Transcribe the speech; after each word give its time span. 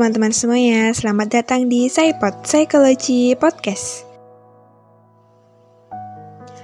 Teman-teman 0.00 0.32
semuanya, 0.32 0.96
selamat 0.96 1.28
datang 1.28 1.68
di 1.68 1.84
Saipod 1.92 2.32
Psychology 2.48 3.36
Podcast. 3.36 4.08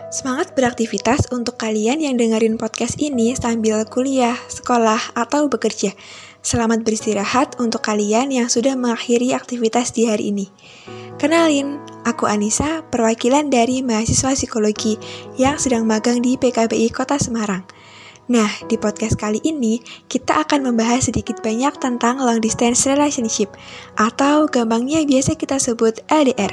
Semangat 0.09 0.57
beraktivitas 0.57 1.29
untuk 1.29 1.61
kalian 1.61 2.01
yang 2.01 2.17
dengerin 2.17 2.57
podcast 2.57 2.97
ini 2.97 3.37
sambil 3.37 3.85
kuliah, 3.85 4.41
sekolah, 4.49 5.13
atau 5.13 5.53
bekerja. 5.53 5.93
Selamat 6.41 6.81
beristirahat 6.81 7.61
untuk 7.61 7.85
kalian 7.85 8.33
yang 8.33 8.49
sudah 8.49 8.73
mengakhiri 8.73 9.37
aktivitas 9.37 9.93
di 9.93 10.09
hari 10.09 10.33
ini. 10.33 10.49
Kenalin, 11.21 11.77
aku 12.09 12.25
Anissa, 12.25 12.89
perwakilan 12.89 13.53
dari 13.53 13.85
mahasiswa 13.85 14.33
psikologi 14.33 14.97
yang 15.37 15.61
sedang 15.61 15.85
magang 15.85 16.25
di 16.25 16.41
PKBI 16.41 16.89
Kota 16.89 17.21
Semarang. 17.21 17.69
Nah, 18.27 18.51
di 18.67 18.75
podcast 18.75 19.15
kali 19.15 19.39
ini 19.47 19.79
kita 20.11 20.43
akan 20.43 20.67
membahas 20.67 21.07
sedikit 21.07 21.39
banyak 21.47 21.79
tentang 21.79 22.19
long 22.19 22.43
distance 22.43 22.83
relationship 22.83 23.55
atau 23.95 24.51
gampangnya 24.51 25.07
biasa 25.07 25.39
kita 25.39 25.63
sebut 25.63 26.03
LDR. 26.11 26.51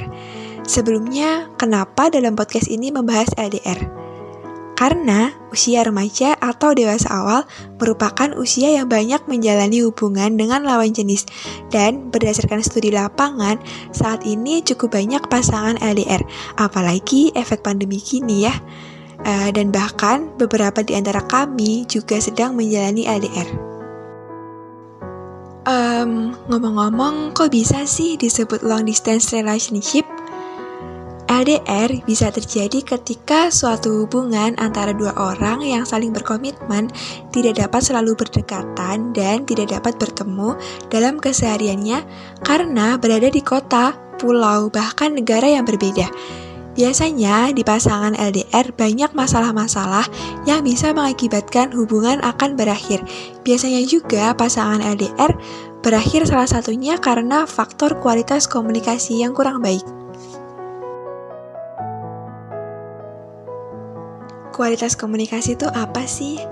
Sebelumnya, 0.62 1.50
kenapa 1.58 2.14
dalam 2.14 2.38
podcast 2.38 2.70
ini 2.70 2.94
membahas 2.94 3.26
LDR? 3.34 3.90
Karena 4.78 5.34
usia 5.50 5.82
remaja 5.86 6.34
atau 6.38 6.74
dewasa 6.74 7.10
awal 7.10 7.46
merupakan 7.78 8.30
usia 8.38 8.74
yang 8.74 8.86
banyak 8.90 9.22
menjalani 9.26 9.82
hubungan 9.86 10.34
dengan 10.34 10.62
lawan 10.66 10.94
jenis 10.94 11.26
dan 11.74 12.10
berdasarkan 12.10 12.62
studi 12.62 12.94
lapangan, 12.94 13.58
saat 13.90 14.22
ini 14.22 14.62
cukup 14.62 14.94
banyak 14.94 15.22
pasangan 15.26 15.78
LDR, 15.82 16.22
apalagi 16.54 17.34
efek 17.34 17.66
pandemi 17.66 17.98
kini 17.98 18.46
ya. 18.46 18.54
Uh, 19.24 19.48
dan 19.56 19.72
bahkan 19.72 20.28
beberapa 20.36 20.84
di 20.84 20.92
antara 20.92 21.24
kami 21.24 21.88
juga 21.88 22.20
sedang 22.20 22.52
menjalani 22.52 23.08
LDR. 23.08 23.48
Um, 25.64 26.36
ngomong-ngomong, 26.52 27.32
kok 27.32 27.48
bisa 27.48 27.88
sih 27.88 28.20
disebut 28.20 28.60
long 28.60 28.84
distance 28.84 29.32
relationship? 29.32 30.04
LDR 31.24 31.88
bisa 32.04 32.28
terjadi 32.28 32.84
ketika 32.84 33.48
suatu 33.48 34.04
hubungan 34.04 34.52
antara 34.60 34.92
dua 34.92 35.16
orang 35.16 35.64
yang 35.64 35.88
saling 35.88 36.12
berkomitmen 36.12 36.92
tidak 37.32 37.58
dapat 37.58 37.80
selalu 37.80 38.12
berdekatan 38.12 39.16
dan 39.16 39.48
tidak 39.48 39.72
dapat 39.72 39.96
bertemu 39.96 40.54
dalam 40.92 41.16
kesehariannya 41.16 42.04
karena 42.44 43.00
berada 43.00 43.32
di 43.32 43.40
kota, 43.40 43.96
pulau, 44.20 44.68
bahkan 44.68 45.16
negara 45.16 45.48
yang 45.48 45.64
berbeda. 45.64 46.06
Biasanya 46.74 47.54
di 47.54 47.62
pasangan 47.62 48.18
LDR 48.18 48.74
banyak 48.74 49.14
masalah-masalah 49.14 50.10
yang 50.42 50.66
bisa 50.66 50.90
mengakibatkan 50.90 51.70
hubungan 51.70 52.18
akan 52.18 52.58
berakhir. 52.58 52.98
Biasanya 53.46 53.86
juga 53.86 54.34
pasangan 54.34 54.82
LDR 54.82 55.38
berakhir 55.86 56.26
salah 56.26 56.50
satunya 56.50 56.98
karena 56.98 57.46
faktor 57.46 58.02
kualitas 58.02 58.50
komunikasi 58.50 59.22
yang 59.22 59.30
kurang 59.30 59.62
baik. 59.62 59.86
Kualitas 64.50 64.98
komunikasi 64.98 65.54
itu 65.54 65.70
apa 65.70 66.02
sih? 66.10 66.42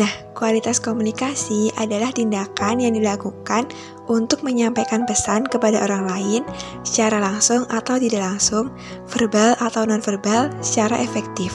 Nah, 0.00 0.08
kualitas 0.32 0.80
komunikasi 0.80 1.68
adalah 1.76 2.08
tindakan 2.16 2.80
yang 2.80 2.96
dilakukan 2.96 3.68
untuk 4.08 4.40
menyampaikan 4.40 5.04
pesan 5.04 5.44
kepada 5.44 5.84
orang 5.84 6.08
lain 6.08 6.42
secara 6.80 7.20
langsung 7.20 7.68
atau 7.68 8.00
tidak 8.00 8.24
langsung, 8.24 8.72
verbal 9.12 9.52
atau 9.60 9.84
nonverbal 9.84 10.48
secara 10.64 10.96
efektif. 10.96 11.52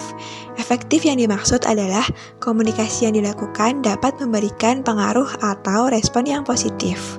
Efektif 0.62 1.02
yang 1.10 1.18
dimaksud 1.18 1.66
adalah 1.66 2.06
komunikasi 2.38 3.10
yang 3.10 3.18
dilakukan 3.18 3.82
dapat 3.82 4.14
memberikan 4.22 4.86
pengaruh 4.86 5.30
atau 5.42 5.90
respon 5.90 6.30
yang 6.30 6.46
positif. 6.46 7.18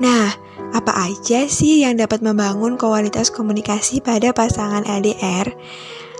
Nah, 0.00 0.32
apa 0.72 0.92
aja 1.12 1.44
sih 1.48 1.84
yang 1.84 1.96
dapat 2.00 2.24
membangun 2.24 2.80
kualitas 2.80 3.28
komunikasi 3.28 4.00
pada 4.00 4.32
pasangan 4.32 4.84
LDR? 4.88 5.48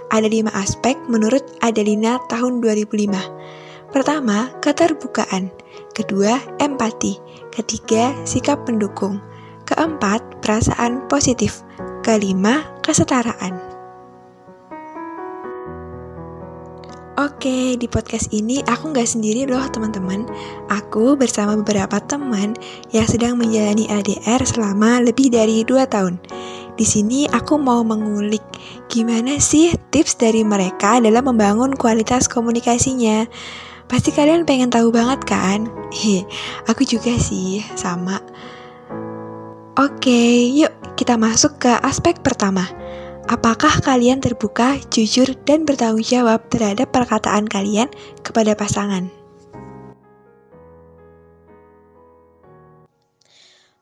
Ada 0.08 0.24
lima 0.24 0.48
aspek 0.56 0.96
menurut 1.04 1.44
Adelina 1.60 2.16
tahun 2.32 2.64
2005. 2.64 3.57
Pertama, 3.88 4.52
keterbukaan. 4.60 5.48
Kedua, 5.96 6.36
empati. 6.60 7.16
Ketiga, 7.48 8.12
sikap 8.28 8.68
pendukung. 8.68 9.16
Keempat, 9.64 10.44
perasaan 10.44 11.08
positif. 11.08 11.64
Kelima, 12.04 12.68
kesetaraan. 12.84 13.68
Oke, 17.18 17.74
di 17.74 17.90
podcast 17.90 18.30
ini 18.30 18.62
aku 18.62 18.94
nggak 18.94 19.08
sendiri 19.08 19.42
loh 19.48 19.66
teman-teman. 19.74 20.22
Aku 20.70 21.18
bersama 21.18 21.58
beberapa 21.58 21.98
teman 21.98 22.54
yang 22.94 23.10
sedang 23.10 23.34
menjalani 23.34 23.90
LDR 23.90 24.38
selama 24.46 25.02
lebih 25.02 25.34
dari 25.34 25.66
2 25.66 25.82
tahun. 25.90 26.22
Di 26.78 26.86
sini 26.86 27.26
aku 27.26 27.58
mau 27.58 27.82
mengulik 27.82 28.46
gimana 28.86 29.42
sih 29.42 29.74
tips 29.90 30.14
dari 30.14 30.46
mereka 30.46 31.02
dalam 31.02 31.26
membangun 31.26 31.74
kualitas 31.74 32.30
komunikasinya. 32.30 33.26
Pasti 33.88 34.12
kalian 34.12 34.44
pengen 34.44 34.68
tahu 34.68 34.92
banget 34.92 35.24
kan? 35.24 35.66
Hehe, 35.88 36.28
aku 36.68 36.84
juga 36.84 37.16
sih, 37.16 37.64
sama. 37.72 38.20
Oke, 39.80 40.44
yuk 40.52 40.70
kita 41.00 41.16
masuk 41.16 41.56
ke 41.56 41.72
aspek 41.80 42.20
pertama. 42.20 42.68
Apakah 43.28 43.80
kalian 43.80 44.20
terbuka, 44.20 44.76
jujur, 44.92 45.32
dan 45.48 45.64
bertanggung 45.64 46.04
jawab 46.04 46.44
terhadap 46.52 46.92
perkataan 46.92 47.48
kalian 47.48 47.88
kepada 48.20 48.52
pasangan? 48.52 49.17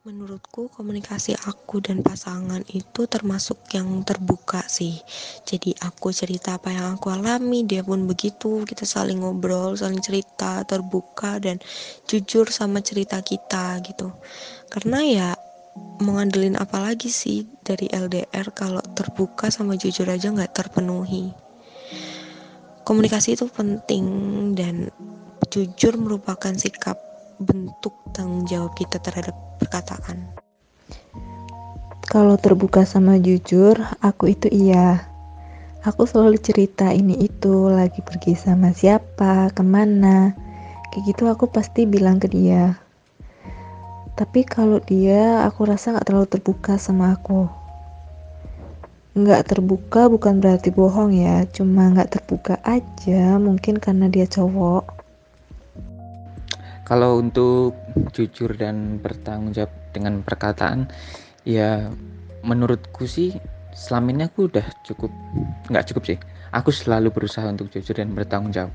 Menurutku 0.06 0.70
komunikasi 0.70 1.34
aku 1.34 1.82
dan 1.82 1.98
pasangan 1.98 2.62
itu 2.70 3.10
termasuk 3.10 3.58
yang 3.74 4.06
terbuka 4.06 4.62
sih. 4.70 5.02
Jadi 5.42 5.74
aku 5.82 6.14
cerita 6.14 6.62
apa 6.62 6.70
yang 6.70 6.94
aku 6.94 7.10
alami, 7.10 7.66
dia 7.66 7.82
pun 7.82 8.06
begitu. 8.06 8.62
Kita 8.62 8.86
saling 8.86 9.18
ngobrol, 9.18 9.74
saling 9.74 9.98
cerita, 9.98 10.62
terbuka 10.62 11.42
dan 11.42 11.58
jujur 12.06 12.46
sama 12.54 12.86
cerita 12.86 13.18
kita 13.18 13.82
gitu. 13.82 14.14
Karena 14.70 15.02
ya 15.02 15.28
mau 15.98 16.22
ngandelin 16.22 16.54
apa 16.54 16.86
lagi 16.86 17.10
sih 17.10 17.42
dari 17.66 17.90
LDR 17.90 18.54
kalau 18.54 18.86
terbuka 18.94 19.50
sama 19.50 19.74
jujur 19.74 20.06
aja 20.06 20.30
nggak 20.30 20.54
terpenuhi. 20.54 21.34
Komunikasi 22.86 23.34
itu 23.34 23.50
penting 23.50 24.06
dan 24.54 24.86
jujur 25.50 25.98
merupakan 25.98 26.54
sikap 26.54 26.94
bentuk 27.42 27.92
tanggung 28.14 28.46
jawab 28.46 28.70
kita 28.78 29.02
terhadap 29.02 29.45
perkataan. 29.66 30.30
Kalau 32.06 32.38
terbuka 32.38 32.86
sama 32.86 33.18
jujur, 33.18 33.74
aku 33.98 34.30
itu 34.30 34.46
iya. 34.46 35.10
Aku 35.82 36.06
selalu 36.06 36.38
cerita 36.38 36.94
ini 36.94 37.18
itu, 37.18 37.66
lagi 37.66 37.98
pergi 37.98 38.38
sama 38.38 38.70
siapa, 38.70 39.50
ke 39.50 39.62
mana. 39.66 40.38
Kayak 40.94 41.02
gitu 41.10 41.22
aku 41.26 41.50
pasti 41.50 41.82
bilang 41.82 42.22
ke 42.22 42.30
dia. 42.30 42.78
Tapi 44.14 44.46
kalau 44.46 44.78
dia, 44.80 45.44
aku 45.44 45.66
rasa 45.66 45.98
gak 45.98 46.06
terlalu 46.08 46.30
terbuka 46.30 46.78
sama 46.78 47.12
aku. 47.12 47.50
Gak 49.18 49.50
terbuka 49.50 50.06
bukan 50.06 50.40
berarti 50.40 50.70
bohong 50.72 51.10
ya, 51.12 51.42
cuma 51.50 51.90
gak 51.92 52.16
terbuka 52.16 52.62
aja, 52.62 53.36
mungkin 53.36 53.82
karena 53.82 54.06
dia 54.08 54.24
cowok. 54.30 54.88
Kalau 56.86 57.18
untuk 57.18 57.85
jujur 58.12 58.52
dan 58.56 58.98
bertanggung 59.00 59.56
jawab 59.56 59.72
dengan 59.92 60.20
perkataan, 60.20 60.88
ya 61.46 61.88
menurutku 62.46 63.08
sih 63.08 63.34
selama 63.76 64.12
ini 64.16 64.22
aku 64.28 64.48
udah 64.48 64.66
cukup, 64.84 65.12
nggak 65.68 65.86
cukup 65.92 66.02
sih. 66.14 66.18
Aku 66.54 66.72
selalu 66.72 67.12
berusaha 67.12 67.44
untuk 67.50 67.68
jujur 67.68 67.96
dan 67.96 68.16
bertanggung 68.16 68.54
jawab 68.54 68.72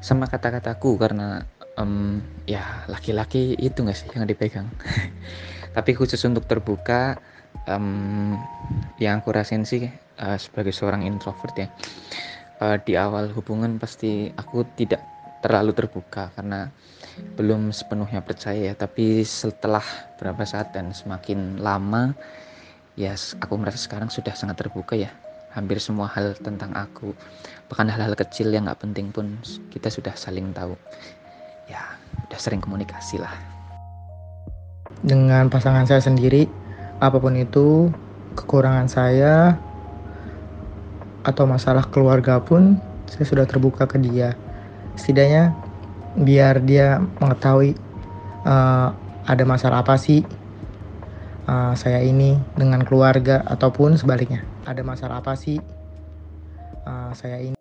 sama 0.00 0.24
kata-kataku 0.24 0.96
karena 0.96 1.44
um, 1.76 2.24
ya 2.48 2.84
laki-laki 2.88 3.52
itu 3.60 3.84
nggak 3.84 3.96
sih 3.96 4.08
yang 4.16 4.24
dipegang. 4.24 4.68
Tapi 5.76 5.90
khusus 5.94 6.18
untuk 6.26 6.48
terbuka, 6.50 7.20
um, 7.68 8.34
yang 8.98 9.20
aku 9.22 9.30
rasain 9.30 9.62
sih 9.62 9.86
uh, 10.18 10.38
sebagai 10.40 10.72
seorang 10.72 11.04
introvert 11.04 11.54
ya. 11.54 11.68
Uh, 12.60 12.76
di 12.84 12.92
awal 12.96 13.32
hubungan 13.32 13.80
pasti 13.80 14.28
aku 14.36 14.68
tidak 14.76 15.00
terlalu 15.40 15.72
terbuka 15.72 16.32
karena 16.36 16.68
belum 17.36 17.72
sepenuhnya 17.72 18.20
percaya 18.20 18.72
ya. 18.72 18.74
Tapi 18.76 19.24
setelah 19.24 19.82
beberapa 20.16 20.44
saat 20.44 20.72
dan 20.76 20.92
semakin 20.92 21.60
lama 21.60 22.12
ya 22.94 23.16
aku 23.40 23.56
merasa 23.56 23.80
sekarang 23.80 24.12
sudah 24.12 24.32
sangat 24.36 24.60
terbuka 24.60 24.96
ya. 24.96 25.10
Hampir 25.50 25.82
semua 25.82 26.06
hal 26.06 26.38
tentang 26.38 26.70
aku 26.78 27.10
bahkan 27.66 27.90
hal-hal 27.90 28.14
kecil 28.14 28.54
yang 28.54 28.70
nggak 28.70 28.86
penting 28.86 29.10
pun 29.10 29.34
kita 29.74 29.90
sudah 29.90 30.14
saling 30.14 30.54
tahu. 30.54 30.78
Ya 31.66 31.82
udah 32.30 32.38
sering 32.38 32.62
komunikasi 32.62 33.18
lah. 33.18 33.34
Dengan 35.00 35.48
pasangan 35.48 35.88
saya 35.88 36.04
sendiri 36.04 36.46
apa 37.00 37.16
pun 37.16 37.34
itu 37.34 37.88
kekurangan 38.36 38.86
saya 38.86 39.56
atau 41.24 41.44
masalah 41.48 41.84
keluarga 41.88 42.38
pun 42.38 42.78
saya 43.08 43.26
sudah 43.26 43.44
terbuka 43.48 43.88
ke 43.88 43.98
dia 43.98 44.36
setidaknya 45.00 45.56
biar 46.20 46.60
dia 46.60 47.00
mengetahui 47.22 47.72
uh, 48.44 48.92
ada 49.24 49.44
masalah 49.48 49.80
apa 49.80 49.96
sih 49.96 50.20
uh, 51.48 51.72
saya 51.72 52.04
ini 52.04 52.36
dengan 52.58 52.84
keluarga 52.84 53.40
ataupun 53.48 53.96
sebaliknya. 53.96 54.44
Ada 54.68 54.84
masalah 54.84 55.24
apa 55.24 55.32
sih 55.38 55.56
uh, 56.84 57.10
saya 57.16 57.40
ini? 57.40 57.59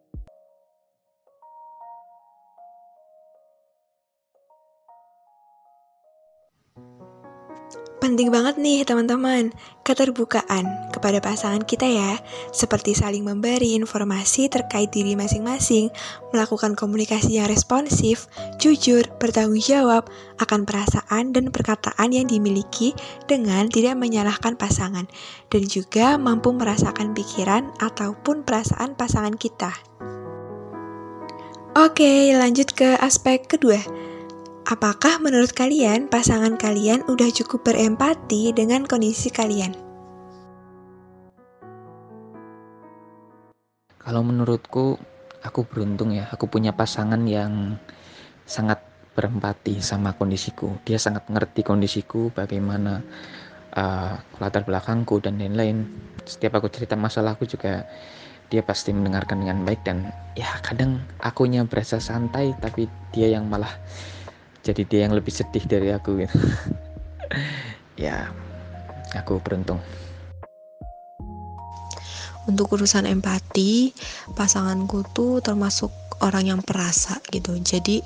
Penting 8.10 8.34
banget 8.34 8.58
nih 8.58 8.82
teman-teman, 8.90 9.54
keterbukaan 9.86 10.90
kepada 10.90 11.22
pasangan 11.22 11.62
kita 11.62 11.86
ya, 11.86 12.18
seperti 12.50 12.98
saling 12.98 13.22
memberi 13.22 13.78
informasi 13.78 14.50
terkait 14.50 14.90
diri 14.90 15.14
masing-masing, 15.14 15.94
melakukan 16.34 16.74
komunikasi 16.74 17.38
yang 17.38 17.46
responsif, 17.46 18.26
jujur, 18.58 19.06
bertanggung 19.22 19.62
jawab 19.62 20.10
akan 20.42 20.66
perasaan 20.66 21.38
dan 21.38 21.54
perkataan 21.54 22.10
yang 22.10 22.26
dimiliki 22.26 22.98
dengan 23.30 23.70
tidak 23.70 23.94
menyalahkan 23.94 24.58
pasangan, 24.58 25.06
dan 25.54 25.70
juga 25.70 26.18
mampu 26.18 26.50
merasakan 26.50 27.14
pikiran 27.14 27.70
ataupun 27.78 28.42
perasaan 28.42 28.98
pasangan 28.98 29.38
kita. 29.38 29.70
Oke, 31.78 32.34
lanjut 32.34 32.74
ke 32.74 32.98
aspek 32.98 33.46
kedua 33.46 34.10
Apakah 34.70 35.18
menurut 35.18 35.50
kalian 35.58 36.14
pasangan 36.14 36.54
kalian 36.54 37.02
udah 37.10 37.34
cukup 37.34 37.66
berempati 37.66 38.54
dengan 38.54 38.86
kondisi 38.86 39.34
kalian? 39.34 39.74
Kalau 43.98 44.22
menurutku, 44.22 45.02
aku 45.42 45.66
beruntung 45.66 46.14
ya. 46.14 46.30
Aku 46.30 46.46
punya 46.46 46.70
pasangan 46.70 47.18
yang 47.26 47.82
sangat 48.46 48.78
berempati 49.18 49.82
sama 49.82 50.14
kondisiku. 50.14 50.78
Dia 50.86 51.02
sangat 51.02 51.26
mengerti 51.34 51.66
kondisiku, 51.66 52.30
bagaimana 52.30 53.02
uh, 53.74 54.22
latar 54.38 54.70
belakangku 54.70 55.18
dan 55.18 55.42
lain-lain. 55.42 55.90
Setiap 56.30 56.62
aku 56.62 56.70
cerita 56.70 56.94
masalahku 56.94 57.50
juga 57.50 57.90
dia 58.54 58.62
pasti 58.62 58.94
mendengarkan 58.94 59.42
dengan 59.42 59.66
baik 59.66 59.82
dan 59.82 60.14
ya 60.38 60.62
kadang 60.62 61.02
akunya 61.22 61.66
berasa 61.66 61.98
santai 61.98 62.54
tapi 62.62 62.86
dia 63.14 63.30
yang 63.34 63.46
malah 63.46 63.70
jadi 64.64 64.82
dia 64.86 65.00
yang 65.08 65.16
lebih 65.16 65.32
sedih 65.32 65.64
dari 65.66 65.90
aku 65.94 66.26
gitu. 66.26 66.38
Ya 68.00 68.32
aku 69.12 69.44
beruntung. 69.44 69.84
Untuk 72.48 72.72
urusan 72.72 73.04
empati 73.04 73.92
pasanganku 74.40 75.04
tuh 75.12 75.44
termasuk 75.44 75.92
orang 76.24 76.56
yang 76.56 76.62
perasa 76.64 77.20
gitu. 77.28 77.60
Jadi 77.60 78.00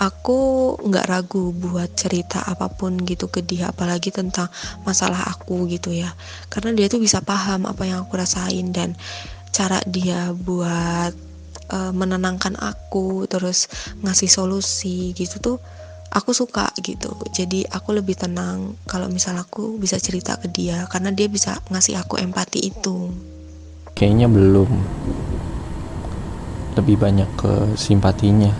aku 0.00 0.74
nggak 0.80 1.06
ragu 1.06 1.52
buat 1.52 1.92
cerita 1.92 2.40
apa 2.42 2.72
pun 2.72 2.96
gitu 3.04 3.28
ke 3.28 3.44
dia 3.44 3.70
apalagi 3.70 4.08
tentang 4.10 4.48
masalah 4.88 5.28
aku 5.28 5.68
gitu 5.68 5.92
ya. 5.92 6.08
Karena 6.48 6.72
dia 6.72 6.88
tuh 6.88 6.98
bisa 6.98 7.20
paham 7.20 7.68
apa 7.68 7.84
yang 7.84 8.08
aku 8.08 8.16
rasain 8.16 8.72
dan 8.72 8.96
cara 9.52 9.84
dia 9.84 10.32
buat 10.32 11.31
uh, 11.72 11.90
menenangkan 11.90 12.54
aku 12.60 13.24
terus 13.26 13.66
ngasih 14.04 14.28
solusi 14.28 15.16
gitu 15.16 15.40
tuh 15.40 15.58
aku 16.12 16.36
suka 16.36 16.68
gitu. 16.84 17.16
Jadi 17.32 17.64
aku 17.64 17.96
lebih 17.96 18.14
tenang 18.14 18.76
kalau 18.84 19.08
misal 19.08 19.40
aku 19.40 19.80
bisa 19.80 19.96
cerita 19.96 20.36
ke 20.36 20.52
dia 20.52 20.84
karena 20.92 21.08
dia 21.10 21.26
bisa 21.26 21.58
ngasih 21.72 21.98
aku 21.98 22.20
empati 22.20 22.68
itu. 22.68 23.08
Kayaknya 23.96 24.28
belum. 24.28 24.70
Lebih 26.76 26.96
banyak 27.00 27.28
ke 27.36 27.52
simpatinya. 27.76 28.52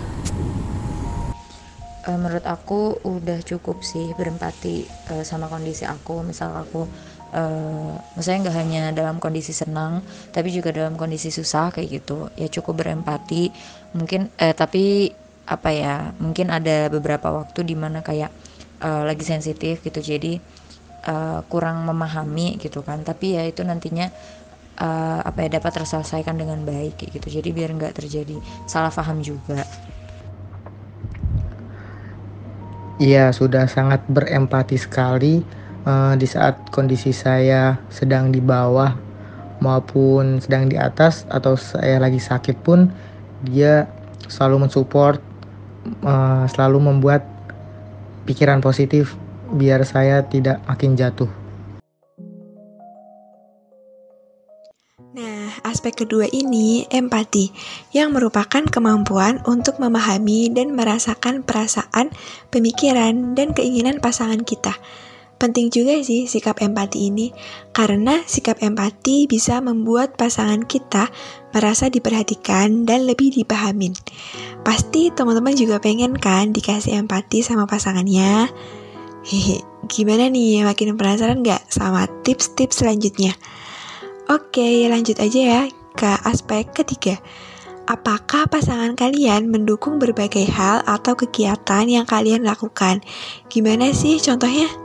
Uh, 2.03 2.19
menurut 2.19 2.43
aku 2.43 2.99
udah 3.07 3.39
cukup 3.47 3.79
sih 3.79 4.11
berempati 4.19 4.83
uh, 5.13 5.23
sama 5.23 5.47
kondisi 5.47 5.87
aku. 5.87 6.21
Misal 6.25 6.51
aku 6.53 6.85
uh, 7.33 7.97
maksudnya 8.15 8.47
nggak 8.47 8.57
hanya 8.57 8.83
dalam 8.93 9.17
kondisi 9.17 9.51
senang 9.51 10.05
tapi 10.29 10.53
juga 10.53 10.69
dalam 10.69 10.95
kondisi 10.95 11.33
susah 11.33 11.73
kayak 11.73 11.89
gitu. 12.01 12.29
Ya 12.37 12.47
cukup 12.47 12.85
berempati. 12.85 13.49
Mungkin 13.97 14.29
uh, 14.37 14.55
tapi 14.55 15.11
apa 15.43 15.69
ya 15.75 16.15
mungkin 16.23 16.47
ada 16.47 16.87
beberapa 16.87 17.27
waktu 17.33 17.67
di 17.67 17.75
mana 17.75 17.99
kayak 17.99 18.31
uh, 18.79 19.03
lagi 19.03 19.25
sensitif 19.25 19.81
gitu. 19.81 19.99
Jadi 19.99 20.37
uh, 21.09 21.41
kurang 21.49 21.83
memahami 21.89 22.61
gitu 22.61 22.85
kan. 22.85 23.01
Tapi 23.01 23.35
ya 23.35 23.43
itu 23.43 23.65
nantinya 23.65 24.07
uh, 24.79 25.19
apa 25.25 25.45
ya 25.45 25.59
dapat 25.59 25.83
terselesaikan 25.83 26.37
dengan 26.37 26.61
baik 26.63 27.01
gitu. 27.11 27.27
Jadi 27.41 27.49
biar 27.51 27.73
nggak 27.75 27.97
terjadi 27.97 28.37
salah 28.69 28.93
paham 28.93 29.19
juga. 29.19 29.65
Iya 33.01 33.33
sudah 33.33 33.65
sangat 33.65 34.05
berempati 34.05 34.77
sekali 34.77 35.62
uh, 35.87 36.13
di 36.17 36.27
saat 36.27 36.71
kondisi 36.71 37.11
saya 37.15 37.79
sedang 37.87 38.31
di 38.31 38.39
bawah 38.43 38.95
maupun 39.63 40.43
sedang 40.43 40.67
di 40.67 40.75
atas 40.75 41.23
atau 41.31 41.55
saya 41.55 41.99
lagi 41.99 42.19
sakit 42.19 42.59
pun 42.59 42.91
dia 43.47 43.87
selalu 44.27 44.67
mensupport 44.67 45.19
uh, 46.03 46.43
selalu 46.51 46.79
membuat 46.91 47.23
pikiran 48.23 48.63
positif 48.63 49.15
biar 49.53 49.83
saya 49.83 50.23
tidak 50.25 50.63
makin 50.65 50.95
jatuh. 50.97 51.29
Nah, 55.13 55.53
aspek 55.61 55.93
kedua 55.93 56.25
ini 56.25 56.89
empati, 56.89 57.53
yang 57.93 58.17
merupakan 58.17 58.65
kemampuan 58.65 59.45
untuk 59.45 59.77
memahami 59.77 60.49
dan 60.49 60.73
merasakan 60.73 61.45
perasaan, 61.45 62.09
pemikiran, 62.49 63.37
dan 63.37 63.53
keinginan 63.53 64.01
pasangan 64.01 64.41
kita. 64.41 64.73
Penting 65.43 65.67
juga 65.75 65.99
sih 66.07 66.23
sikap 66.23 66.63
empati 66.63 67.11
ini, 67.11 67.35
karena 67.75 68.23
sikap 68.23 68.63
empati 68.63 69.27
bisa 69.27 69.59
membuat 69.59 70.15
pasangan 70.15 70.63
kita 70.63 71.11
merasa 71.51 71.91
diperhatikan 71.91 72.87
dan 72.87 73.03
lebih 73.03 73.27
dipahamin. 73.35 73.91
Pasti 74.63 75.11
teman-teman 75.11 75.51
juga 75.51 75.83
pengen 75.83 76.15
kan 76.15 76.55
dikasih 76.55 76.95
empati 76.95 77.43
sama 77.43 77.67
pasangannya? 77.67 78.47
Hehe, 79.27 79.67
gimana 79.91 80.31
nih, 80.31 80.63
makin 80.63 80.95
penasaran 80.95 81.43
gak 81.43 81.67
sama 81.67 82.07
tips-tips 82.23 82.79
selanjutnya? 82.79 83.35
Oke, 84.31 84.87
lanjut 84.87 85.19
aja 85.19 85.39
ya 85.43 85.61
ke 85.99 86.07
aspek 86.23 86.71
ketiga. 86.71 87.19
Apakah 87.83 88.47
pasangan 88.47 88.95
kalian 88.95 89.51
mendukung 89.51 89.99
berbagai 89.99 90.47
hal 90.47 90.87
atau 90.87 91.19
kegiatan 91.19 91.83
yang 91.83 92.07
kalian 92.07 92.47
lakukan? 92.47 93.03
Gimana 93.51 93.91
sih 93.91 94.23
contohnya? 94.23 94.82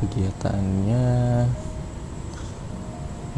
Kegiatannya 0.00 1.06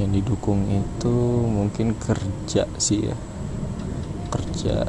yang 0.00 0.10
didukung 0.14 0.64
itu 0.72 1.16
mungkin 1.44 1.92
kerja 1.98 2.64
sih 2.80 3.10
ya. 3.10 3.16
Kerja 4.32 4.88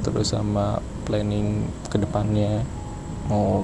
terus 0.00 0.32
sama 0.34 0.80
planning 1.06 1.68
ke 1.92 2.00
depannya 2.00 2.64
mau 3.28 3.62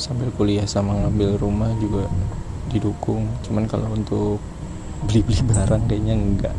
sambil 0.00 0.30
kuliah 0.32 0.64
sama 0.64 0.94
ngambil 1.04 1.36
rumah 1.42 1.70
juga 1.82 2.08
didukung. 2.72 3.28
Cuman 3.44 3.68
kalau 3.68 3.92
untuk 3.92 4.38
beli-beli 5.04 5.42
barang 5.44 5.84
kayaknya 5.90 6.14
enggak. 6.16 6.56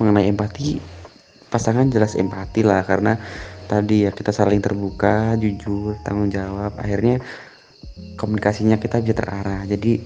Mengenai 0.00 0.32
empati 0.32 0.80
pasangan 1.50 1.90
jelas 1.90 2.14
empati 2.14 2.62
lah 2.62 2.80
karena 2.86 3.18
tadi 3.70 4.02
ya 4.02 4.10
kita 4.10 4.34
saling 4.34 4.58
terbuka 4.58 5.38
jujur 5.38 5.94
tanggung 6.02 6.34
jawab. 6.34 6.74
Akhirnya 6.74 7.22
komunikasinya 8.18 8.82
kita 8.82 8.98
bisa 8.98 9.14
terarah. 9.14 9.62
Jadi 9.70 10.02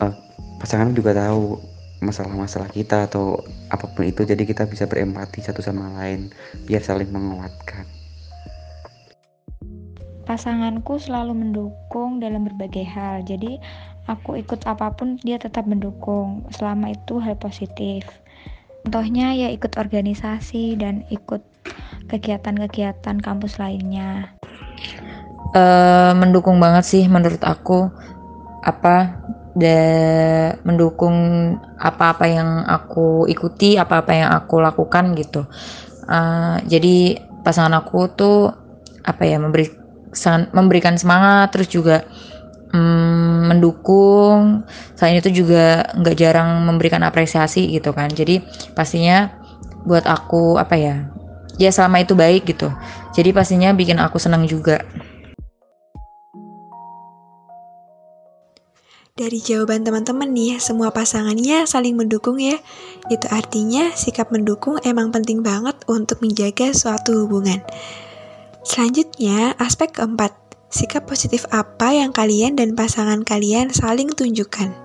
uh, 0.00 0.14
pasangan 0.56 0.96
juga 0.96 1.12
tahu 1.12 1.60
masalah-masalah 2.00 2.72
kita 2.72 3.08
atau 3.08 3.44
apa 3.68 3.88
pun 3.92 4.04
itu 4.08 4.24
jadi 4.24 4.40
kita 4.44 4.64
bisa 4.68 4.88
berempati 4.88 5.40
satu 5.44 5.60
sama 5.60 5.92
lain 6.00 6.32
biar 6.64 6.80
saling 6.80 7.12
menguatkan. 7.12 7.84
Pasanganku 10.24 10.96
selalu 10.96 11.36
mendukung 11.36 12.16
dalam 12.16 12.48
berbagai 12.48 12.88
hal 12.88 13.28
jadi 13.28 13.60
aku 14.08 14.40
ikut 14.40 14.64
apa 14.64 14.96
pun 14.96 15.20
dia 15.20 15.36
tetap 15.36 15.68
mendukung. 15.68 16.48
Selama 16.48 16.96
itu 16.96 17.20
hal 17.20 17.36
positif. 17.36 18.08
Contohnya 18.84 19.32
ya 19.32 19.48
ikut 19.48 19.80
organisasi 19.80 20.76
dan 20.76 21.08
ikut 21.08 21.53
kegiatan-kegiatan 22.08 23.18
kampus 23.20 23.58
lainnya? 23.58 24.34
Uh, 25.54 26.12
mendukung 26.18 26.58
banget 26.58 26.84
sih 26.86 27.04
menurut 27.06 27.40
aku. 27.42 27.90
Apa 28.64 29.24
de 29.54 29.78
mendukung 30.66 31.14
apa-apa 31.78 32.26
yang 32.26 32.66
aku 32.66 33.30
ikuti 33.30 33.78
apa-apa 33.78 34.12
yang 34.12 34.30
aku 34.34 34.58
lakukan 34.58 35.14
gitu. 35.14 35.46
Uh, 36.10 36.58
jadi 36.66 37.22
pasangan 37.46 37.78
aku 37.80 38.10
tuh 38.12 38.50
apa 39.06 39.22
ya 39.24 39.38
memberi 39.38 39.70
memberikan 40.54 40.94
semangat 40.98 41.54
terus 41.54 41.70
juga 41.70 42.02
um, 42.74 43.46
mendukung. 43.54 44.66
Selain 44.98 45.22
itu 45.22 45.30
juga 45.30 45.86
nggak 45.94 46.16
jarang 46.18 46.66
memberikan 46.66 47.06
apresiasi 47.06 47.70
gitu 47.70 47.94
kan. 47.94 48.10
Jadi 48.10 48.42
pastinya 48.74 49.30
buat 49.86 50.08
aku 50.08 50.58
apa 50.58 50.74
ya 50.74 51.13
ya 51.58 51.70
selama 51.70 52.02
itu 52.02 52.14
baik 52.16 52.48
gitu 52.50 52.70
jadi 53.14 53.30
pastinya 53.30 53.70
bikin 53.72 53.98
aku 54.02 54.18
senang 54.18 54.46
juga 54.46 54.82
Dari 59.14 59.38
jawaban 59.38 59.86
teman-teman 59.86 60.26
nih, 60.34 60.58
semua 60.58 60.90
pasangannya 60.90 61.70
saling 61.70 61.94
mendukung 61.94 62.42
ya. 62.42 62.58
Itu 63.06 63.30
artinya 63.30 63.94
sikap 63.94 64.34
mendukung 64.34 64.82
emang 64.82 65.14
penting 65.14 65.38
banget 65.38 65.78
untuk 65.86 66.18
menjaga 66.18 66.74
suatu 66.74 67.22
hubungan. 67.22 67.62
Selanjutnya, 68.66 69.54
aspek 69.62 69.94
keempat. 69.94 70.34
Sikap 70.66 71.06
positif 71.06 71.46
apa 71.54 71.94
yang 71.94 72.10
kalian 72.10 72.58
dan 72.58 72.74
pasangan 72.74 73.22
kalian 73.22 73.70
saling 73.70 74.10
tunjukkan? 74.10 74.83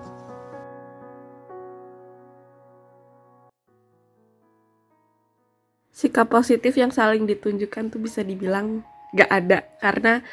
Sikap 6.00 6.32
positif 6.32 6.72
yang 6.80 6.88
saling 6.88 7.28
ditunjukkan 7.28 7.92
tuh 7.92 8.00
bisa 8.00 8.24
dibilang 8.24 8.80
gak 9.12 9.28
ada. 9.28 9.68
Karena 9.76 10.24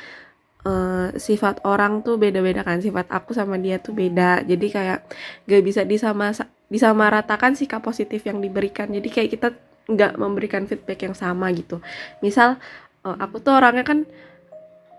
uh, 0.63 1.11
sifat 1.19 1.59
orang 1.67 2.07
tuh 2.07 2.15
beda-beda 2.15 2.63
kan. 2.63 2.79
Sifat 2.79 3.11
aku 3.11 3.35
sama 3.35 3.59
dia 3.59 3.83
tuh 3.83 3.91
beda. 3.91 4.47
Jadi 4.47 4.67
kayak 4.71 5.03
gak 5.43 5.63
bisa 5.67 5.83
disama 5.83 6.31
disamaratakan 6.71 7.59
sikap 7.59 7.83
positif 7.83 8.23
yang 8.23 8.39
diberikan. 8.39 8.87
Jadi 8.87 9.11
kayak 9.11 9.29
kita 9.35 9.47
nggak 9.87 10.19
memberikan 10.19 10.67
feedback 10.67 11.03
yang 11.03 11.15
sama 11.15 11.51
gitu. 11.55 11.79
Misal 12.19 12.59
uh, 13.07 13.17
aku 13.19 13.39
tuh 13.39 13.55
orangnya 13.55 13.83
kan 13.87 14.03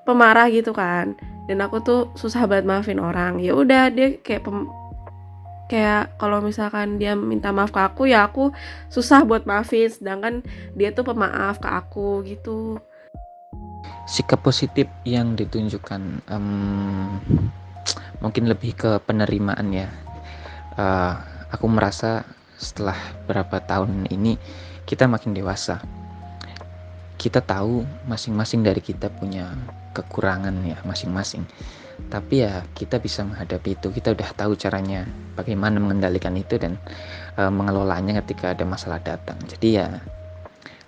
pemarah 0.09 0.49
gitu 0.49 0.73
kan. 0.73 1.17
Dan 1.49 1.65
aku 1.65 1.81
tuh 1.81 2.01
susah 2.17 2.45
banget 2.45 2.69
maafin 2.69 3.01
orang. 3.01 3.41
Ya 3.41 3.57
udah 3.57 3.89
dia 3.89 4.21
kayak 4.21 4.45
pem 4.45 4.69
kayak 5.69 6.17
kalau 6.17 6.41
misalkan 6.41 6.97
dia 6.97 7.13
minta 7.13 7.53
maaf 7.53 7.71
ke 7.71 7.79
aku 7.79 8.09
ya 8.09 8.25
aku 8.25 8.51
susah 8.89 9.23
buat 9.29 9.45
maafin 9.45 9.93
sedangkan 9.93 10.41
dia 10.73 10.91
tuh 10.91 11.05
pemaaf 11.05 11.61
ke 11.61 11.69
aku 11.69 12.25
gitu. 12.25 12.81
Sikap 14.09 14.41
positif 14.41 14.89
yang 15.05 15.37
ditunjukkan 15.37 16.25
um, 16.33 17.21
mungkin 18.25 18.49
lebih 18.49 18.73
ke 18.75 18.91
penerimaan 19.05 19.69
ya. 19.71 19.93
Uh, 20.81 21.13
aku 21.53 21.69
merasa 21.69 22.25
setelah 22.57 22.97
berapa 23.29 23.61
tahun 23.61 24.09
ini 24.09 24.41
kita 24.89 25.05
makin 25.05 25.37
dewasa. 25.37 25.85
Kita 27.21 27.45
tahu 27.45 27.85
masing-masing 28.09 28.65
dari 28.65 28.81
kita 28.81 29.13
punya 29.13 29.53
kekurangan 29.93 30.55
ya 30.63 30.79
masing-masing 30.87 31.43
tapi 32.07 32.47
ya 32.47 32.63
kita 32.79 33.03
bisa 33.03 33.27
menghadapi 33.27 33.75
itu. 33.75 33.91
Kita 33.91 34.15
udah 34.15 34.31
tahu 34.39 34.55
caranya 34.55 35.03
bagaimana 35.35 35.83
mengendalikan 35.83 36.39
itu 36.39 36.55
dan 36.55 36.79
uh, 37.35 37.51
mengelolanya 37.51 38.23
ketika 38.23 38.55
ada 38.55 38.63
masalah 38.63 39.03
datang. 39.03 39.37
Jadi 39.51 39.83
ya 39.83 39.99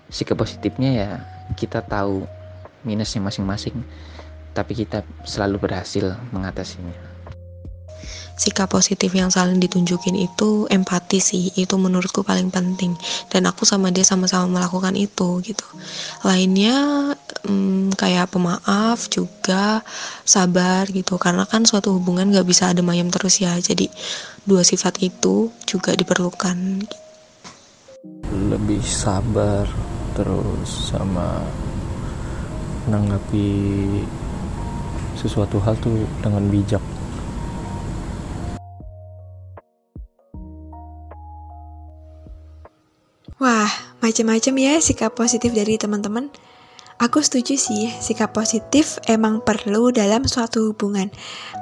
sikap 0.07 0.39
positifnya 0.39 0.91
ya 0.95 1.11
kita 1.59 1.83
tahu 1.83 2.23
minusnya 2.87 3.19
masing-masing. 3.27 3.83
Tapi 4.55 4.73
kita 4.75 5.03
selalu 5.27 5.63
berhasil 5.63 6.15
mengatasinya 6.31 7.10
sikap 8.41 8.73
positif 8.73 9.13
yang 9.13 9.29
saling 9.29 9.61
ditunjukin 9.61 10.17
itu 10.17 10.65
empati 10.73 11.21
sih. 11.21 11.53
Itu 11.53 11.77
menurutku 11.77 12.25
paling 12.25 12.49
penting. 12.49 12.97
Dan 13.29 13.45
aku 13.45 13.69
sama 13.69 13.93
dia 13.93 14.01
sama-sama 14.01 14.49
melakukan 14.49 14.97
itu 14.97 15.45
gitu. 15.45 15.69
Lainnya 16.25 17.13
hmm, 17.45 17.93
kayak 18.01 18.33
pemaaf 18.33 19.13
juga 19.13 19.85
sabar 20.25 20.89
gitu. 20.89 21.21
Karena 21.21 21.45
kan 21.45 21.69
suatu 21.69 21.93
hubungan 21.93 22.33
gak 22.33 22.49
bisa 22.49 22.73
ada 22.73 22.81
mayem 22.81 23.13
terus 23.13 23.45
ya. 23.45 23.53
Jadi 23.61 23.93
dua 24.49 24.65
sifat 24.65 25.05
itu 25.05 25.53
juga 25.69 25.93
diperlukan. 25.93 26.89
Lebih 28.33 28.81
sabar 28.81 29.69
terus 30.17 30.89
sama 30.89 31.45
menanggapi 32.89 33.53
sesuatu 35.21 35.61
hal 35.61 35.77
tuh 35.85 36.09
dengan 36.25 36.49
bijak 36.49 36.81
macam-macam 44.11 44.55
ya 44.59 44.75
sikap 44.83 45.15
positif 45.15 45.55
dari 45.55 45.79
teman-teman. 45.79 46.27
Aku 47.01 47.25
setuju 47.25 47.57
sih, 47.57 47.89
sikap 47.89 48.37
positif 48.37 49.01
emang 49.09 49.41
perlu 49.41 49.89
dalam 49.89 50.29
suatu 50.29 50.69
hubungan. 50.69 51.09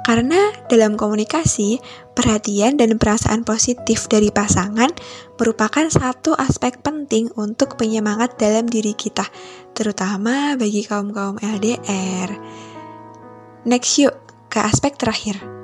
Karena 0.03 0.51
dalam 0.67 0.99
komunikasi, 0.99 1.79
perhatian 2.11 2.75
dan 2.75 2.99
perasaan 2.99 3.47
positif 3.47 4.11
dari 4.11 4.35
pasangan 4.35 4.91
merupakan 5.39 5.87
satu 5.87 6.35
aspek 6.35 6.83
penting 6.83 7.31
untuk 7.39 7.79
penyemangat 7.79 8.35
dalam 8.35 8.67
diri 8.67 8.91
kita, 8.91 9.23
terutama 9.71 10.59
bagi 10.59 10.83
kaum-kaum 10.83 11.39
LDR. 11.39 12.35
Next 13.63 13.95
yuk, 13.95 14.19
ke 14.51 14.59
aspek 14.59 14.99
terakhir. 14.99 15.58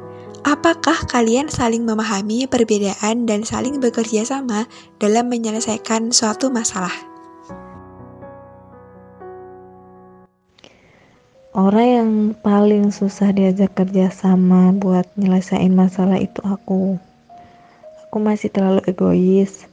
Apakah 0.46 1.10
kalian 1.10 1.50
saling 1.50 1.90
memahami 1.90 2.46
perbedaan 2.46 3.25
dan 3.25 3.42
saling 3.42 3.82
bekerja 3.82 4.30
sama 4.30 4.70
dalam 5.02 5.25
menyelesaikan 5.25 6.14
suatu 6.14 6.54
masalah? 6.54 6.94
Orang 11.50 11.88
yang 11.90 12.12
paling 12.46 12.94
susah 12.94 13.34
diajak 13.34 13.74
kerja 13.74 14.14
sama 14.14 14.70
buat 14.70 15.10
nyelesain 15.18 15.74
masalah 15.74 16.22
itu 16.22 16.38
aku. 16.46 17.02
Aku 18.06 18.18
masih 18.22 18.54
terlalu 18.54 18.86
egois. 18.86 19.66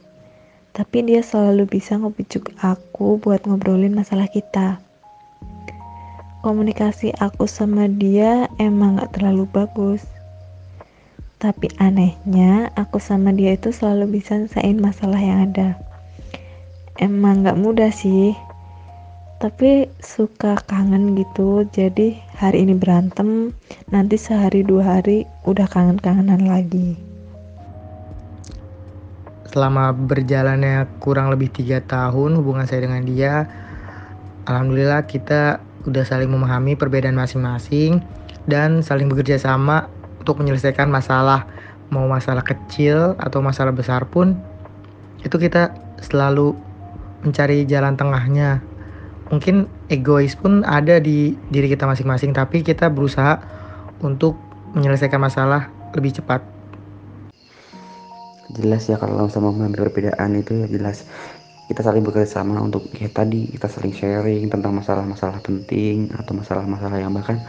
Tapi 0.73 1.05
dia 1.05 1.21
selalu 1.21 1.69
bisa 1.69 2.01
ngebujuk 2.01 2.49
aku 2.57 3.21
buat 3.21 3.45
ngobrolin 3.45 3.93
masalah 3.93 4.25
kita. 4.25 4.81
Komunikasi 6.41 7.13
aku 7.21 7.45
sama 7.45 7.85
dia 7.85 8.49
emang 8.57 8.97
gak 8.97 9.21
terlalu 9.21 9.45
bagus. 9.53 10.01
Tapi 11.43 11.67
anehnya, 11.75 12.71
aku 12.79 13.03
sama 13.03 13.35
dia 13.35 13.59
itu 13.59 13.75
selalu 13.75 14.15
bisa 14.15 14.39
nyelesain 14.39 14.79
masalah 14.79 15.19
yang 15.19 15.51
ada. 15.51 15.75
Emang 16.95 17.43
gak 17.43 17.59
mudah 17.59 17.91
sih, 17.91 18.31
tapi 19.43 19.91
suka 19.99 20.55
kangen 20.63 21.19
gitu. 21.19 21.67
Jadi 21.67 22.15
hari 22.39 22.63
ini 22.63 22.79
berantem 22.79 23.51
nanti 23.91 24.15
sehari 24.15 24.63
dua 24.63 24.95
hari 24.95 25.27
udah 25.43 25.67
kangen-kangenan 25.67 26.47
lagi. 26.47 26.95
Selama 29.51 29.91
berjalannya 29.91 30.87
kurang 31.03 31.27
lebih 31.27 31.51
tiga 31.51 31.83
tahun 31.83 32.39
hubungan 32.39 32.63
saya 32.63 32.87
dengan 32.87 33.03
dia 33.03 33.51
alhamdulillah 34.47 35.03
kita 35.11 35.59
udah 35.83 36.07
saling 36.07 36.31
memahami 36.31 36.79
perbedaan 36.79 37.19
masing-masing 37.19 37.99
dan 38.47 38.79
saling 38.79 39.11
bekerja 39.11 39.35
sama 39.35 39.91
untuk 40.23 40.39
menyelesaikan 40.39 40.87
masalah 40.87 41.43
mau 41.91 42.07
masalah 42.07 42.47
kecil 42.47 43.19
atau 43.19 43.43
masalah 43.43 43.75
besar 43.75 44.07
pun 44.07 44.39
itu 45.19 45.35
kita 45.35 45.75
selalu 45.99 46.55
mencari 47.27 47.67
jalan 47.67 47.99
tengahnya. 47.99 48.63
Mungkin 49.27 49.67
egois 49.91 50.39
pun 50.39 50.63
ada 50.63 51.03
di 51.03 51.35
diri 51.51 51.67
kita 51.67 51.83
masing-masing 51.83 52.31
tapi 52.31 52.63
kita 52.63 52.87
berusaha 52.87 53.43
untuk 53.99 54.39
menyelesaikan 54.79 55.19
masalah 55.19 55.67
lebih 55.91 56.15
cepat. 56.23 56.39
Jelas 58.55 58.87
ya 58.87 58.95
kalau 58.95 59.27
sama 59.27 59.51
mengambil 59.51 59.91
perbedaan 59.91 60.39
itu 60.39 60.63
ya 60.63 60.67
jelas. 60.71 61.03
Kita 61.67 61.83
saling 61.83 62.03
bekerja 62.03 62.27
sama 62.27 62.59
untuk 62.59 62.87
ya 62.95 63.07
tadi 63.11 63.47
kita 63.51 63.71
saling 63.71 63.95
sharing 63.95 64.51
tentang 64.51 64.75
masalah-masalah 64.75 65.39
penting 65.43 66.11
atau 66.15 66.35
masalah-masalah 66.35 66.99
yang 66.99 67.15
bahkan 67.15 67.39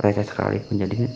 receh 0.00 0.28
sekalipun. 0.28 0.76
Jadi 0.76 1.08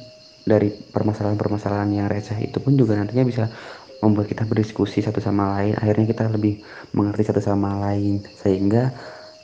dari 0.46 0.70
permasalahan-permasalahan 0.70 1.90
yang 1.90 2.06
receh 2.06 2.38
itu 2.38 2.62
pun 2.62 2.78
juga 2.78 2.94
nantinya 2.94 3.26
bisa 3.26 3.50
membuat 3.98 4.30
kita 4.30 4.46
berdiskusi 4.46 5.02
satu 5.02 5.18
sama 5.18 5.58
lain. 5.58 5.74
Akhirnya 5.74 6.06
kita 6.06 6.30
lebih 6.30 6.62
mengerti 6.94 7.26
satu 7.26 7.42
sama 7.42 7.82
lain. 7.82 8.22
Sehingga 8.22 8.94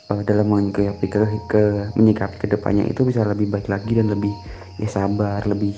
uh, 0.07 0.21
dalam 0.23 0.47
menyikapi 0.47 1.07
ke, 1.11 1.19
ke 1.51 1.63
menyikapi 1.99 2.39
ke 2.39 2.47
depannya 2.47 2.87
itu 2.87 3.03
bisa 3.03 3.27
lebih 3.27 3.51
baik 3.51 3.67
lagi 3.67 3.99
dan 3.99 4.07
lebih 4.07 4.31
ya 4.79 4.87
sabar 4.87 5.43
lebih 5.43 5.75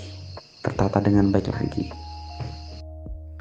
tertata 0.61 1.01
dengan 1.01 1.33
baik 1.33 1.49
lagi. 1.49 1.89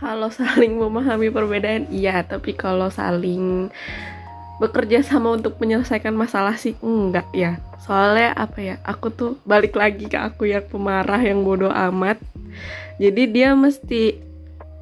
Kalau 0.01 0.33
saling 0.33 0.81
memahami 0.81 1.29
perbedaan 1.29 1.85
iya. 1.93 2.25
Tapi 2.25 2.57
kalau 2.57 2.89
saling 2.89 3.69
bekerja 4.63 5.03
sama 5.03 5.35
untuk 5.35 5.59
menyelesaikan 5.59 6.15
masalah 6.15 6.55
sih? 6.55 6.79
Enggak 6.79 7.27
ya. 7.35 7.59
Soalnya 7.83 8.33
apa 8.39 8.59
ya 8.63 8.75
aku 8.87 9.11
tuh 9.11 9.33
balik 9.43 9.75
lagi 9.75 10.07
ke 10.07 10.17
aku 10.17 10.49
yang 10.49 10.65
pemarah 10.65 11.21
yang 11.21 11.43
bodoh 11.43 11.73
amat. 11.73 12.23
Jadi 13.03 13.23
dia 13.31 13.53
mesti 13.59 14.23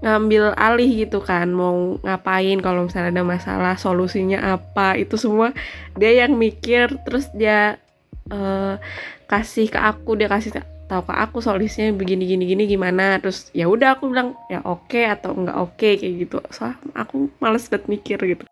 ngambil 0.02 0.58
alih 0.58 1.06
gitu 1.06 1.22
kan 1.22 1.46
mau 1.46 1.94
ngapain 2.02 2.58
kalau 2.58 2.90
misalnya 2.90 3.14
ada 3.14 3.22
masalah 3.22 3.74
solusinya 3.78 4.58
apa 4.58 4.98
itu 4.98 5.16
semua 5.16 5.56
dia 5.96 6.26
yang 6.26 6.36
mikir. 6.36 6.92
Terus 7.08 7.32
dia 7.32 7.80
uh, 8.28 8.76
kasih 9.26 9.72
ke 9.72 9.80
aku 9.80 10.20
dia 10.20 10.28
kasih 10.28 10.60
tahu 10.90 11.08
ke 11.08 11.14
aku 11.16 11.40
solusinya 11.40 11.96
begini 11.96 12.28
gini 12.28 12.44
gini 12.44 12.68
gimana. 12.68 13.16
Terus 13.24 13.48
ya 13.56 13.66
udah 13.72 13.96
aku 13.96 14.12
bilang 14.12 14.36
ya 14.52 14.60
oke 14.62 14.92
okay, 14.92 15.08
atau 15.08 15.32
enggak 15.32 15.56
oke 15.56 15.80
okay, 15.80 15.96
kayak 15.96 16.28
gitu. 16.28 16.38
Soalnya 16.52 16.76
aku 16.92 17.32
males 17.40 17.64
banget 17.72 17.88
mikir 17.88 18.20
gitu 18.20 18.44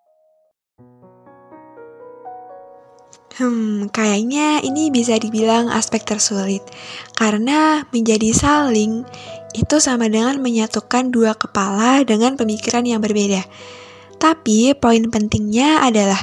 Hmm, 3.39 3.87
kayaknya 3.95 4.59
ini 4.67 4.91
bisa 4.91 5.15
dibilang 5.15 5.71
aspek 5.71 6.03
tersulit. 6.03 6.67
Karena 7.15 7.87
menjadi 7.95 8.35
saling 8.35 9.07
itu 9.55 9.77
sama 9.79 10.11
dengan 10.11 10.43
menyatukan 10.43 11.15
dua 11.15 11.39
kepala 11.39 12.03
dengan 12.03 12.35
pemikiran 12.35 12.83
yang 12.83 12.99
berbeda. 12.99 13.47
Tapi 14.19 14.75
poin 14.75 15.07
pentingnya 15.09 15.81
adalah 15.81 16.21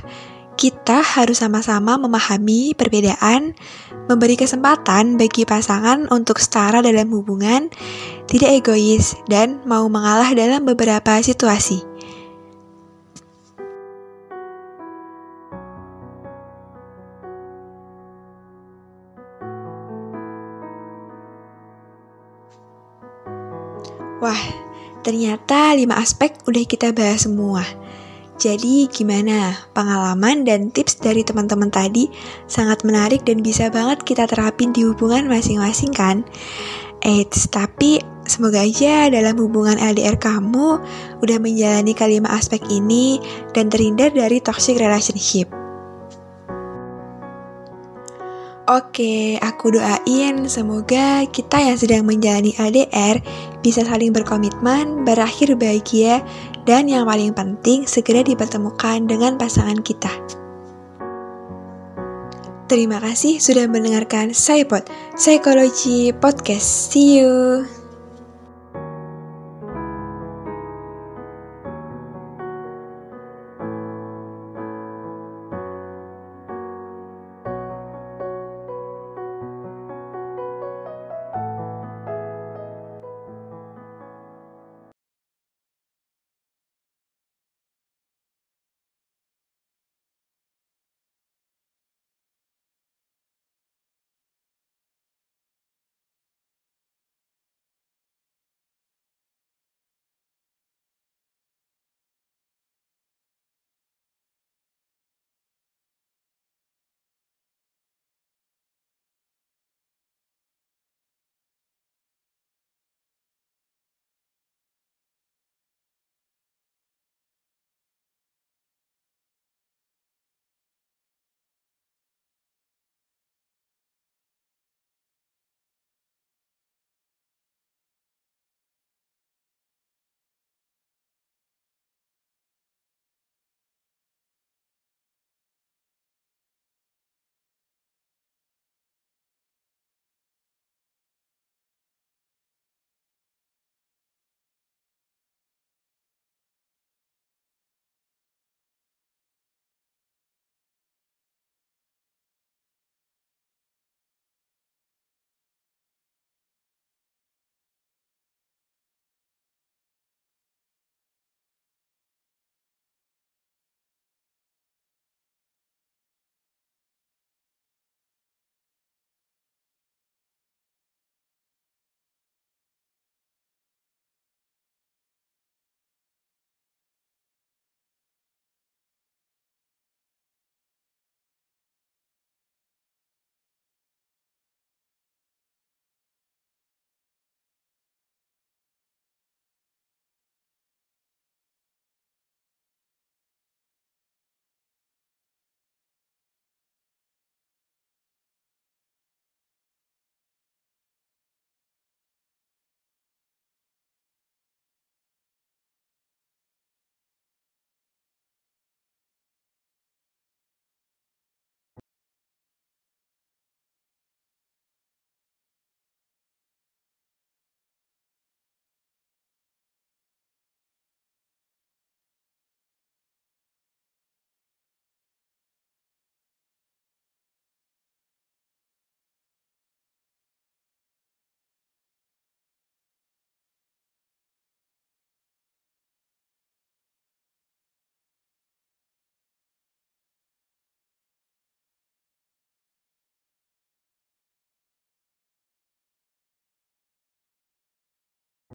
kita 0.59 0.99
harus 0.99 1.39
sama-sama 1.39 1.95
memahami 1.95 2.75
perbedaan, 2.75 3.55
memberi 4.11 4.35
kesempatan 4.35 5.15
bagi 5.15 5.45
pasangan 5.45 6.09
untuk 6.11 6.41
setara 6.43 6.83
dalam 6.83 7.07
hubungan, 7.13 7.69
tidak 8.27 8.65
egois, 8.65 9.15
dan 9.31 9.61
mau 9.63 9.85
mengalah 9.87 10.33
dalam 10.33 10.65
beberapa 10.65 11.21
situasi. 11.23 11.86
Wah, 24.17 24.41
ternyata 25.05 25.77
lima 25.77 26.01
aspek 26.01 26.33
udah 26.49 26.65
kita 26.65 26.89
bahas 26.89 27.29
semua. 27.29 27.61
Jadi 28.37 28.85
gimana? 28.89 29.53
Pengalaman 29.73 30.45
dan 30.45 30.69
tips 30.69 31.01
dari 31.01 31.25
teman-teman 31.25 31.73
tadi 31.73 32.09
sangat 32.45 32.85
menarik 32.85 33.25
dan 33.25 33.41
bisa 33.41 33.73
banget 33.73 34.05
kita 34.05 34.29
terapin 34.29 34.69
di 34.73 34.85
hubungan 34.85 35.25
masing-masing 35.25 35.89
kan? 35.89 36.21
Eits, 37.01 37.49
tapi 37.49 38.01
semoga 38.25 38.61
aja 38.65 39.09
dalam 39.09 39.37
hubungan 39.37 39.77
LDR 39.77 40.17
kamu 40.17 40.81
udah 41.21 41.37
menjalani 41.37 41.93
kelima 41.93 42.33
aspek 42.33 42.61
ini 42.69 43.21
dan 43.53 43.69
terhindar 43.69 44.13
dari 44.13 44.41
toxic 44.41 44.77
relationship. 44.81 45.49
Oke, 48.67 49.39
aku 49.39 49.79
doain 49.79 50.43
semoga 50.51 51.23
kita 51.31 51.55
yang 51.55 51.79
sedang 51.79 52.03
menjalani 52.03 52.51
LDR 52.59 53.23
bisa 53.63 53.87
saling 53.87 54.11
berkomitmen, 54.11 55.07
berakhir 55.07 55.55
bahagia, 55.55 56.19
dan 56.67 56.91
yang 56.91 57.07
paling 57.07 57.31
penting 57.31 57.87
segera 57.87 58.27
dipertemukan 58.27 59.07
dengan 59.07 59.39
pasangan 59.39 59.79
kita. 59.79 60.11
Terima 62.67 62.99
kasih 62.99 63.39
sudah 63.39 63.71
mendengarkan 63.71 64.35
Saipot 64.35 64.83
Psikologi 65.15 66.11
Podcast. 66.11 66.91
See 66.91 67.23
you. 67.23 67.76